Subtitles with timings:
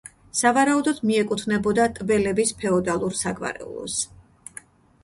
[0.37, 4.01] სავარაუდოდ მიეკუთვნებოდა ტბელების ფეოდალურ საგვარეულოს.